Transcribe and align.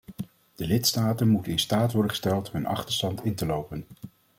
De 0.55 0.65
lidstaten 0.67 1.27
moeten 1.29 1.51
in 1.51 1.59
staat 1.59 1.91
worden 1.91 2.11
gesteld 2.11 2.51
hun 2.51 2.65
achterstand 2.65 3.23
in 3.23 3.35
te 3.35 3.45
lopen. 3.45 3.85